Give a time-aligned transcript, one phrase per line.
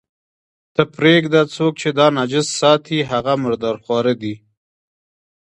[0.75, 4.35] ته پرېږده، څوک چې دا نجس ساتي، هغه مرداره خواره دي.